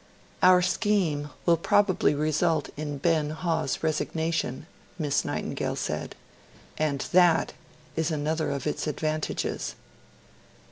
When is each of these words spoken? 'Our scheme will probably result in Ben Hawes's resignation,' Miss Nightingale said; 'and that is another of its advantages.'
'Our 0.41 0.63
scheme 0.63 1.29
will 1.45 1.57
probably 1.57 2.15
result 2.15 2.69
in 2.75 2.97
Ben 2.97 3.29
Hawes's 3.29 3.83
resignation,' 3.83 4.65
Miss 4.97 5.23
Nightingale 5.23 5.75
said; 5.75 6.15
'and 6.79 7.01
that 7.11 7.53
is 7.95 8.09
another 8.09 8.49
of 8.49 8.65
its 8.65 8.87
advantages.' 8.87 9.75